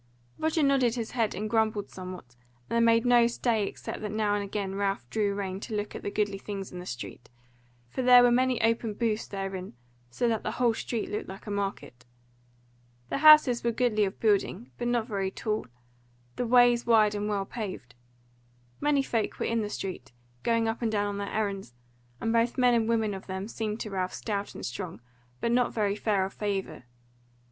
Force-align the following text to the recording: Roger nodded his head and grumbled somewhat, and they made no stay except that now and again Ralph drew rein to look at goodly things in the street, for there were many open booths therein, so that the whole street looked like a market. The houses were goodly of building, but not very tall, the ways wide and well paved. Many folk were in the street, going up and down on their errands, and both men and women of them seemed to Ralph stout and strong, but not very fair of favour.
Roger 0.39 0.63
nodded 0.63 0.95
his 0.95 1.11
head 1.11 1.35
and 1.35 1.47
grumbled 1.47 1.91
somewhat, 1.91 2.35
and 2.67 2.75
they 2.75 2.79
made 2.83 3.05
no 3.05 3.27
stay 3.27 3.67
except 3.67 4.01
that 4.01 4.11
now 4.11 4.33
and 4.33 4.43
again 4.43 4.73
Ralph 4.73 5.07
drew 5.11 5.35
rein 5.35 5.59
to 5.59 5.75
look 5.75 5.93
at 5.93 6.01
goodly 6.15 6.39
things 6.39 6.71
in 6.71 6.79
the 6.79 6.87
street, 6.87 7.29
for 7.87 8.01
there 8.01 8.23
were 8.23 8.31
many 8.31 8.59
open 8.63 8.95
booths 8.95 9.27
therein, 9.27 9.75
so 10.09 10.27
that 10.27 10.41
the 10.41 10.53
whole 10.53 10.73
street 10.73 11.11
looked 11.11 11.29
like 11.29 11.45
a 11.45 11.51
market. 11.51 12.03
The 13.09 13.19
houses 13.19 13.63
were 13.63 13.69
goodly 13.69 14.03
of 14.05 14.19
building, 14.19 14.71
but 14.79 14.87
not 14.87 15.05
very 15.07 15.29
tall, 15.29 15.67
the 16.35 16.47
ways 16.47 16.83
wide 16.87 17.13
and 17.13 17.29
well 17.29 17.45
paved. 17.45 17.93
Many 18.79 19.03
folk 19.03 19.37
were 19.37 19.45
in 19.45 19.61
the 19.61 19.69
street, 19.69 20.11
going 20.41 20.67
up 20.67 20.81
and 20.81 20.91
down 20.91 21.05
on 21.05 21.19
their 21.19 21.31
errands, 21.31 21.75
and 22.19 22.33
both 22.33 22.57
men 22.57 22.73
and 22.73 22.89
women 22.89 23.13
of 23.13 23.27
them 23.27 23.47
seemed 23.47 23.79
to 23.81 23.91
Ralph 23.91 24.15
stout 24.15 24.55
and 24.55 24.65
strong, 24.65 24.99
but 25.39 25.51
not 25.51 25.75
very 25.75 25.95
fair 25.95 26.25
of 26.25 26.33
favour. 26.33 26.85